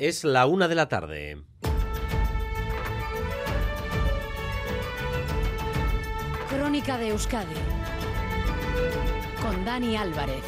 [0.00, 1.42] Es la una de la tarde.
[6.48, 7.54] Crónica de Euskadi
[9.42, 10.42] con Dani Álvarez.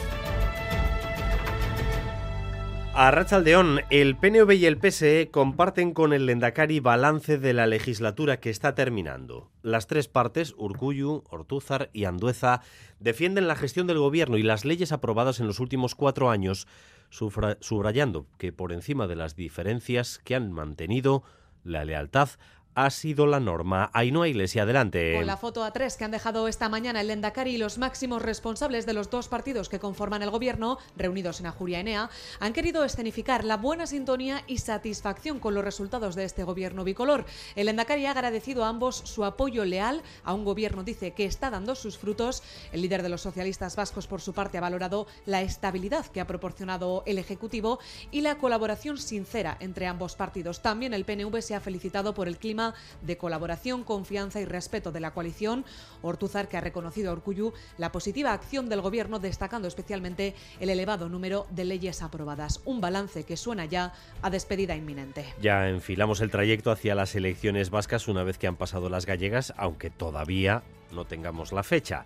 [2.95, 8.39] A Rachaldeón, el PNV y el PSE comparten con el Lendakari balance de la legislatura
[8.39, 9.51] que está terminando.
[9.63, 12.61] Las tres partes, Urcuyu, Ortúzar y Andueza,
[13.01, 16.67] defienden la gestión del gobierno y las leyes aprobadas en los últimos cuatro años,
[17.13, 21.23] subrayando que por encima de las diferencias que han mantenido,
[21.63, 22.31] la lealtad
[22.75, 23.91] ha sido la norma.
[23.93, 25.15] Ainhoa Iglesia, adelante.
[25.15, 28.23] Con la foto a tres que han dejado esta mañana el Lendakari y los máximos
[28.23, 32.85] responsables de los dos partidos que conforman el gobierno, reunidos en Ajuria Enea, han querido
[32.85, 37.27] escenificar la buena sintonía y satisfacción con los resultados de este gobierno bicolor.
[37.57, 41.51] El Lendakari ha agradecido a ambos su apoyo leal a un gobierno, dice, que está
[41.51, 42.43] dando sus frutos.
[42.73, 46.27] El líder de los socialistas vascos, por su parte, ha valorado la estabilidad que ha
[46.27, 47.79] proporcionado el Ejecutivo
[48.11, 50.61] y la colaboración sincera entre ambos partidos.
[50.63, 52.62] También el PNV se ha felicitado por el clima
[53.03, 55.65] de colaboración, confianza y respeto de la coalición.
[56.03, 61.09] Ortuzar, que ha reconocido a Urcuyu la positiva acción del Gobierno, destacando especialmente el elevado
[61.09, 62.61] número de leyes aprobadas.
[62.65, 65.25] Un balance que suena ya a despedida inminente.
[65.41, 69.53] Ya enfilamos el trayecto hacia las elecciones vascas una vez que han pasado las gallegas,
[69.57, 72.05] aunque todavía no tengamos la fecha.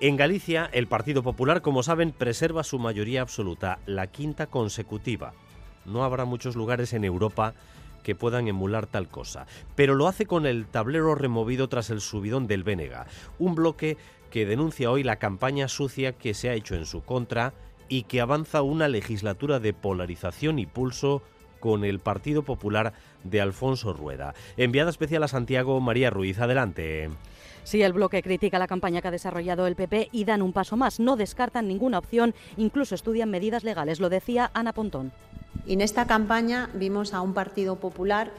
[0.00, 5.32] En Galicia, el Partido Popular, como saben, preserva su mayoría absoluta, la quinta consecutiva.
[5.84, 7.54] No habrá muchos lugares en Europa
[8.02, 12.46] que puedan emular tal cosa, pero lo hace con el tablero removido tras el subidón
[12.46, 13.06] del Bénega,
[13.38, 13.96] un bloque
[14.30, 17.52] que denuncia hoy la campaña sucia que se ha hecho en su contra
[17.88, 21.22] y que avanza una legislatura de polarización y pulso
[21.60, 24.34] con el Partido Popular de Alfonso Rueda.
[24.56, 27.10] Enviada especial a Santiago, María Ruiz, adelante.
[27.64, 30.76] Sí, el bloque critica la campaña que ha desarrollado el PP y dan un paso
[30.76, 30.98] más.
[30.98, 34.00] No descartan ninguna opción, incluso estudian medidas legales.
[34.00, 35.12] Lo decía Ana Pontón.
[35.66, 38.34] E nesta campaña vimos a un Partido Popular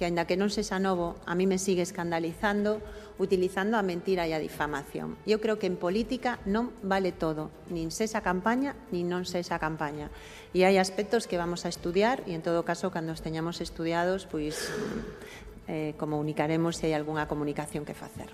[0.00, 2.80] que, ainda que non sexa novo, a mí me sigue escandalizando,
[3.20, 5.20] utilizando a mentira e a difamación.
[5.28, 10.08] Eu creo que en política non vale todo, nin sexa campaña, nin non sexa campaña.
[10.56, 14.24] E hai aspectos que vamos a estudiar e, en todo caso, cando os teñamos estudiados,
[14.24, 14.72] pois
[15.68, 18.32] eh, comunicaremos se hai algunha comunicación que facer.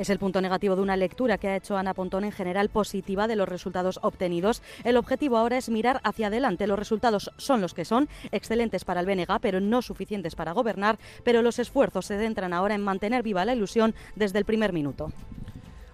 [0.00, 3.28] Es el punto negativo de una lectura que ha hecho Ana Pontón en general positiva
[3.28, 4.62] de los resultados obtenidos.
[4.82, 6.66] El objetivo ahora es mirar hacia adelante.
[6.66, 10.98] Los resultados son los que son, excelentes para el BNG, pero no suficientes para gobernar,
[11.22, 15.12] pero los esfuerzos se centran ahora en mantener viva la ilusión desde el primer minuto.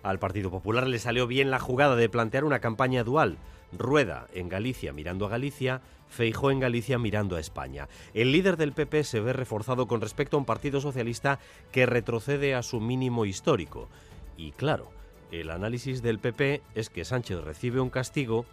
[0.05, 3.39] Al Partido Popular le salió bien la jugada de plantear una campaña dual.
[3.72, 7.88] Rueda en Galicia mirando a Galicia, Feijó en Galicia mirando a España.
[8.15, 11.38] El líder del PP se ve reforzado con respecto a un partido socialista
[11.72, 13.88] que retrocede a su mínimo histórico.
[14.37, 14.91] Y claro,
[15.32, 18.47] el análisis del PP es que Sánchez recibe un castigo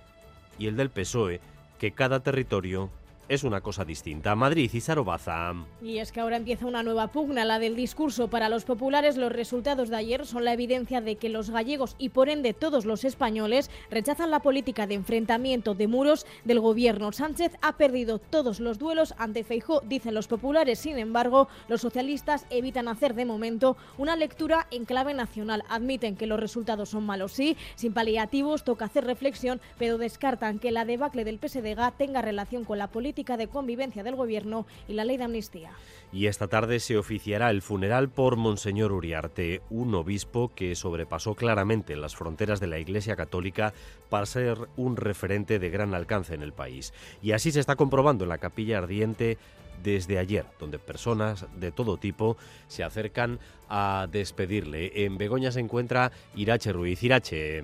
[0.57, 1.41] y el del PSOE
[1.79, 2.89] que cada territorio
[3.29, 4.35] es una cosa distinta.
[4.35, 5.53] Madrid y Sarobaza.
[5.81, 8.27] Y es que ahora empieza una nueva pugna, la del discurso.
[8.27, 12.09] Para los populares, los resultados de ayer son la evidencia de que los gallegos y
[12.09, 17.11] por ende todos los españoles rechazan la política de enfrentamiento de muros del gobierno.
[17.11, 20.79] Sánchez ha perdido todos los duelos ante Feijó, dicen los populares.
[20.79, 25.63] Sin embargo, los socialistas evitan hacer de momento una lectura en clave nacional.
[25.69, 30.71] Admiten que los resultados son malos, sí, sin paliativos, toca hacer reflexión, pero descartan que
[30.71, 35.05] la debacle del PSDG tenga relación con la política de convivencia del Gobierno y la
[35.05, 35.71] ley de amnistía.
[36.11, 41.95] Y esta tarde se oficiará el funeral por Monseñor Uriarte, un obispo que sobrepasó claramente
[41.95, 43.73] las fronteras de la Iglesia Católica
[44.09, 46.93] para ser un referente de gran alcance en el país.
[47.21, 49.37] Y así se está comprobando en la capilla ardiente
[49.83, 52.37] desde ayer, donde personas de todo tipo
[52.67, 55.05] se acercan a despedirle.
[55.05, 57.03] En Begoña se encuentra Irache Ruiz.
[57.03, 57.63] Irache.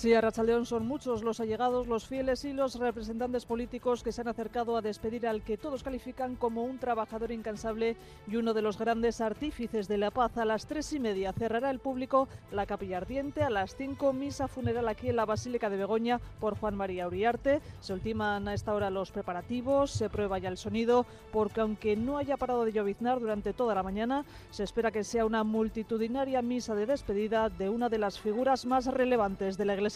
[0.00, 4.22] Sí, a Rachaldeón son muchos los allegados, los fieles y los representantes políticos que se
[4.22, 8.62] han acercado a despedir al que todos califican como un trabajador incansable y uno de
[8.62, 10.38] los grandes artífices de la paz.
[10.38, 14.48] A las tres y media cerrará el público la capilla ardiente, a las cinco misa
[14.48, 17.60] funeral aquí en la Basílica de Begoña por Juan María Uriarte.
[17.80, 22.16] Se ultiman a esta hora los preparativos, se prueba ya el sonido, porque aunque no
[22.16, 26.74] haya parado de lloviznar durante toda la mañana, se espera que sea una multitudinaria misa
[26.74, 29.89] de despedida de una de las figuras más relevantes de la Iglesia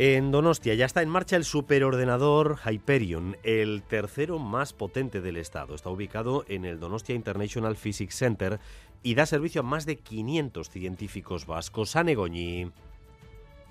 [0.00, 5.74] En Donostia ya está en marcha el superordenador Hyperion, el tercero más potente del estado.
[5.74, 8.60] Está ubicado en el Donostia International Physics Center
[9.02, 11.96] y da servicio a más de 500 científicos vascos.
[11.96, 12.70] Anegoñi.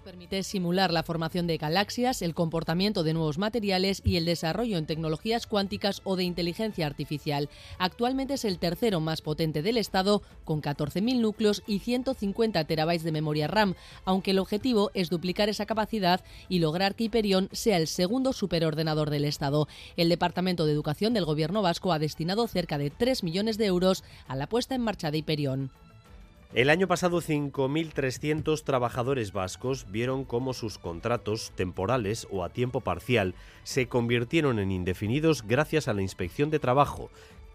[0.07, 4.85] Permite simular la formación de galaxias, el comportamiento de nuevos materiales y el desarrollo en
[4.85, 7.49] tecnologías cuánticas o de inteligencia artificial.
[7.77, 13.11] Actualmente es el tercero más potente del Estado, con 14.000 núcleos y 150 terabytes de
[13.11, 13.75] memoria RAM,
[14.05, 19.09] aunque el objetivo es duplicar esa capacidad y lograr que Hyperion sea el segundo superordenador
[19.09, 19.67] del Estado.
[19.97, 24.05] El Departamento de Educación del Gobierno vasco ha destinado cerca de 3 millones de euros
[24.29, 25.69] a la puesta en marcha de Hyperion.
[26.53, 33.35] El año pasado 5.300 trabajadores vascos vieron cómo sus contratos temporales o a tiempo parcial
[33.63, 37.09] se convirtieron en indefinidos gracias a la inspección de trabajo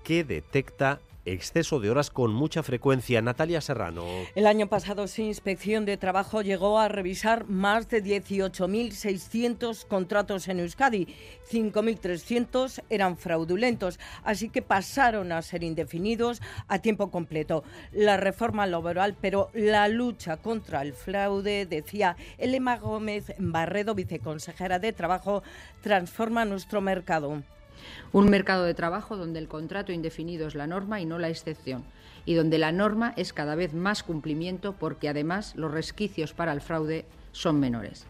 [0.04, 3.22] que detecta exceso de horas con mucha frecuencia.
[3.22, 4.04] Natalia Serrano.
[4.34, 10.60] El año pasado, sin inspección de trabajo, llegó a revisar más de 18.600 contratos en
[10.60, 11.06] Euskadi.
[11.50, 17.64] 5.300 eran fraudulentos, así que pasaron a ser indefinidos a tiempo completo.
[17.92, 24.92] La reforma laboral, pero la lucha contra el fraude, decía Elema Gómez Barredo, viceconsejera de
[24.92, 25.42] Trabajo,
[25.82, 27.42] transforma nuestro mercado.
[28.12, 31.84] Un mercado de trabajo donde el contrato indefinido es la norma y no la excepción,
[32.24, 36.60] y donde la norma es cada vez más cumplimiento porque además los resquicios para el
[36.60, 38.06] fraude son menores.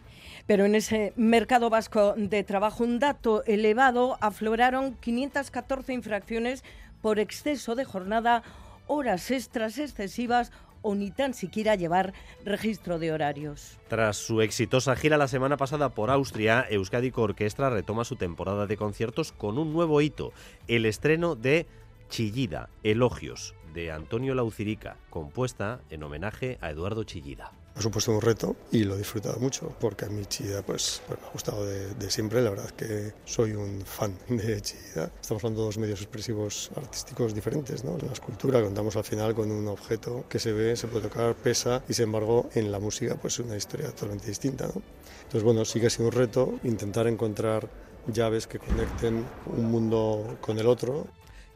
[0.46, 6.64] Pero en ese mercado vasco de trabajo, un dato elevado, afloraron 514 infracciones
[7.00, 8.42] por exceso de jornada,
[8.86, 12.12] horas extras excesivas o ni tan siquiera llevar
[12.44, 13.78] registro de horarios.
[13.88, 18.76] Tras su exitosa gira la semana pasada por Austria, Euskadi Orquestra retoma su temporada de
[18.76, 20.32] conciertos con un nuevo hito,
[20.68, 21.66] el estreno de
[22.08, 27.52] Chillida, Elogios, de Antonio Laucirica, compuesta en homenaje a Eduardo Chillida.
[27.74, 31.18] Ha supuesto un reto y lo he disfrutado mucho porque a mí Chillida pues, pues,
[31.20, 32.42] me ha gustado de, siempre.
[32.42, 35.10] La verdad es que soy un fan de Chillida.
[35.20, 37.82] Estamos hablando de dos medios expresivos artísticos diferentes.
[37.84, 37.98] ¿no?
[37.98, 41.34] En la escultura contamos al final con un objeto que se ve, se puede tocar,
[41.34, 44.66] pesa y sin embargo en la música pues es una historia totalmente distinta.
[44.66, 44.82] ¿no?
[45.22, 47.68] Entonces bueno, sí que ha sido un reto intentar encontrar
[48.06, 51.06] llaves que conecten un mundo con el otro.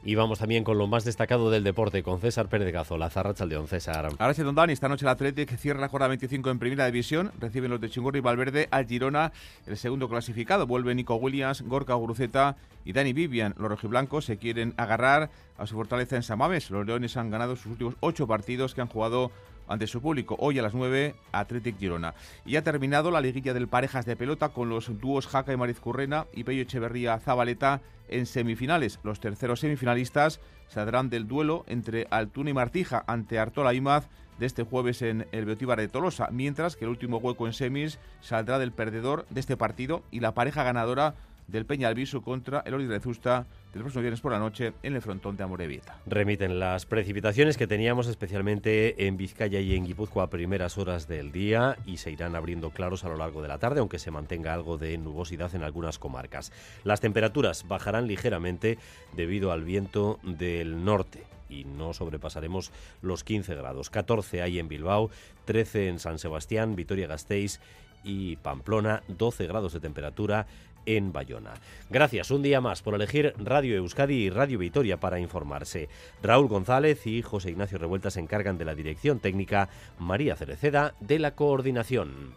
[0.07, 3.67] Y vamos también con lo más destacado del deporte, con César Pérez Gazo, la Chaldeón.
[3.67, 4.09] César.
[4.19, 7.33] Ahora sí, Don Dani, esta noche el Athletic cierra la jornada 25 en Primera División.
[7.41, 9.33] Reciben los de Chingurri y Valverde al Girona,
[9.67, 10.65] el segundo clasificado.
[10.69, 13.57] Vuelve Nico Williams, Gorka Guruceta y Dani Vivian.
[13.59, 16.71] Los rojiblancos se quieren agarrar a su fortaleza en Samames.
[16.71, 19.33] Los Leones han ganado sus últimos ocho partidos que han jugado
[19.69, 20.37] ante su público.
[20.39, 22.15] Hoy a las 9, Athletic Girona.
[22.45, 25.81] Y ha terminado la liguilla del parejas de pelota con los dúos Jaca y Mariz
[25.81, 29.01] Currena y Pello Echeverría Zabaleta en semifinales.
[29.03, 34.09] Los terceros semifinalistas saldrán del duelo entre Altuna y Martija ante Artola y Maz
[34.39, 37.99] de este jueves en el Beotíbar de Tolosa, mientras que el último hueco en semis
[38.21, 41.15] saldrá del perdedor de este partido y la pareja ganadora
[41.49, 44.95] del Peña Alviso contra el Ori de Zusta el próximo viernes por la noche en
[44.95, 45.99] el frontón de Amorebieta.
[46.07, 51.31] Remiten las precipitaciones que teníamos especialmente en Vizcaya y en Guipúzcoa a primeras horas del
[51.31, 54.55] día y se irán abriendo claros a lo largo de la tarde, aunque se mantenga
[54.55, 56.53] algo de nubosidad en algunas comarcas.
[56.85, 58.79] Las temperaturas bajarán ligeramente
[59.15, 62.73] debido al viento del norte y no sobrepasaremos
[63.03, 63.91] los 15 grados.
[63.91, 65.11] 14 hay en Bilbao,
[65.45, 67.61] 13 en San Sebastián, Vitoria-Gasteiz
[68.05, 70.47] y Pamplona, 12 grados de temperatura
[70.87, 71.55] en Bayona.
[71.91, 75.89] Gracias un día más por elegir Radio Euskadi y Radio Vitoria para informarse.
[76.23, 79.69] Raúl González y José Ignacio Revuelta se encargan de la dirección técnica,
[79.99, 82.35] María Cereceda de la coordinación.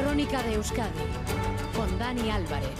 [0.00, 0.90] Crónica de Euskadi
[1.76, 2.70] con Dani Álvarez.